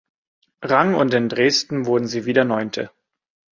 Rang 0.63 0.95
und 0.95 1.13
in 1.13 1.29
Dresden 1.29 1.85
wurden 1.85 2.07
sie 2.07 2.25
wieder 2.25 2.43
Neunte. 2.43 2.89